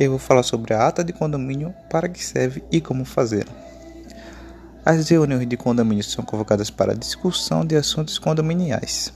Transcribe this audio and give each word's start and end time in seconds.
Eu 0.00 0.12
vou 0.12 0.18
falar 0.18 0.42
sobre 0.42 0.72
a 0.72 0.88
ata 0.88 1.04
de 1.04 1.12
condomínio, 1.12 1.74
para 1.90 2.08
que 2.08 2.24
serve 2.24 2.64
e 2.72 2.80
como 2.80 3.04
fazer. 3.04 3.46
As 4.82 5.10
reuniões 5.10 5.46
de 5.46 5.58
condomínio 5.58 6.02
são 6.02 6.24
convocadas 6.24 6.70
para 6.70 6.94
discussão 6.94 7.66
de 7.66 7.76
assuntos 7.76 8.18
condominiais. 8.18 9.12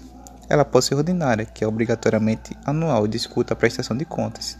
Ela 0.47 0.63
pode 0.63 0.85
ser 0.85 0.95
ordinária, 0.95 1.47
que 1.47 1.65
é 1.65 1.67
obrigatoriamente 1.67 2.55
anual 2.67 3.07
e 3.07 3.09
discuta 3.09 3.55
a 3.55 3.57
prestação 3.57 3.97
de 3.97 4.05
contas, 4.05 4.59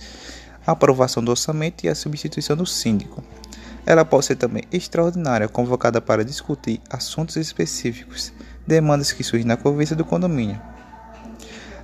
a 0.67 0.73
aprovação 0.73 1.23
do 1.23 1.31
orçamento 1.31 1.85
e 1.85 1.91
a 1.91 1.95
substituição 1.95 2.57
do 2.57 2.65
síndico. 2.65 3.23
Ela 3.85 4.03
pode 4.03 4.25
ser 4.25 4.37
também 4.37 4.63
extraordinária, 4.73 5.47
convocada 5.47 6.01
para 6.01 6.25
discutir 6.25 6.81
assuntos 6.89 7.37
específicos, 7.37 8.33
demandas 8.67 9.13
que 9.13 9.23
surgem 9.23 9.47
na 9.47 9.59
convivência 9.59 9.95
do 9.95 10.07
condomínio. 10.07 10.59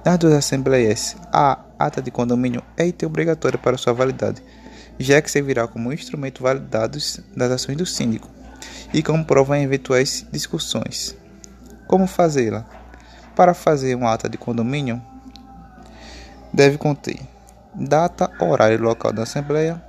Nas 0.02 0.16
duas 0.16 0.32
assembleias, 0.32 1.14
a 1.30 1.58
ata 1.78 2.00
de 2.00 2.10
condomínio 2.10 2.62
é 2.74 2.86
item 2.86 3.06
obrigatória 3.06 3.58
para 3.58 3.76
sua 3.76 3.92
validade, 3.92 4.42
já 4.98 5.20
que 5.20 5.30
servirá 5.30 5.68
como 5.68 5.92
instrumento 5.92 6.42
validado 6.42 6.98
das 7.36 7.50
ações 7.50 7.76
do 7.76 7.84
síndico 7.84 8.28
e 8.94 9.02
como 9.02 9.24
prova 9.24 9.58
em 9.58 9.62
eventuais 9.62 10.26
discussões. 10.32 11.14
Como 11.86 12.06
fazê-la? 12.06 12.64
Para 13.36 13.52
fazer 13.52 13.94
uma 13.94 14.12
ata 14.12 14.26
de 14.26 14.38
condomínio, 14.38 15.02
deve 16.50 16.78
conter 16.78 17.20
data, 17.74 18.30
horário 18.40 18.76
e 18.76 18.82
local 18.82 19.12
da 19.12 19.24
assembleia, 19.24 19.82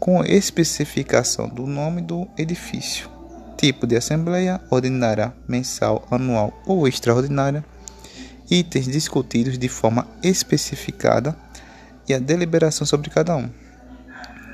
com 0.00 0.24
especificação 0.24 1.46
do 1.46 1.66
nome 1.66 2.00
do 2.00 2.26
edifício, 2.38 3.08
tipo 3.56 3.86
de 3.86 3.96
assembleia, 3.96 4.60
ordinária, 4.70 5.32
mensal, 5.46 6.06
anual 6.10 6.52
ou 6.66 6.88
extraordinária, 6.88 7.62
itens 8.52 8.86
discutidos 8.86 9.56
de 9.56 9.66
forma 9.66 10.06
especificada 10.22 11.34
e 12.06 12.12
a 12.12 12.18
deliberação 12.18 12.86
sobre 12.86 13.08
cada 13.08 13.34
um. 13.34 13.48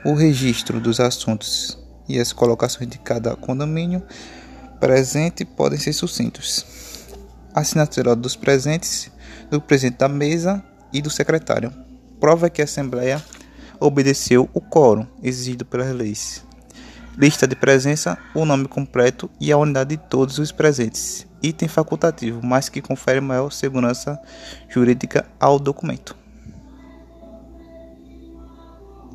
O 0.04 0.14
registro 0.14 0.80
dos 0.80 1.00
assuntos 1.00 1.76
e 2.08 2.20
as 2.20 2.32
colocações 2.32 2.88
de 2.88 2.96
cada 2.98 3.34
condomínio 3.34 4.00
presente 4.78 5.44
podem 5.44 5.80
ser 5.80 5.92
sucintos. 5.92 6.64
Assinatura 7.52 8.14
dos 8.14 8.36
presentes, 8.36 9.10
do 9.50 9.60
presidente 9.60 9.98
da 9.98 10.08
mesa 10.08 10.62
e 10.92 11.02
do 11.02 11.10
secretário. 11.10 11.72
Prova 12.20 12.48
que 12.48 12.60
a 12.60 12.64
Assembleia 12.64 13.20
obedeceu 13.80 14.48
o 14.55 14.60
quórum 14.60 15.06
exigido 15.24 15.64
pelas 15.64 15.92
leis. 15.92 16.47
Lista 17.20 17.48
de 17.48 17.56
presença, 17.56 18.16
o 18.33 18.44
nome 18.44 18.69
completo 18.69 19.28
e 19.41 19.50
a 19.50 19.58
unidade 19.58 19.97
de 19.97 20.02
todos 20.05 20.38
os 20.38 20.52
presentes. 20.52 21.27
Item 21.42 21.69
facultativo, 21.69 22.41
mas 22.44 22.69
que 22.69 22.80
confere 22.80 23.20
maior 23.20 23.50
segurança 23.50 24.16
jurídica 24.69 25.27
ao 25.41 25.58
documento. 25.58 26.17